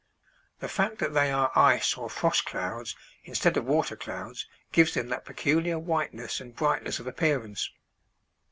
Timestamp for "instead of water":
3.23-3.95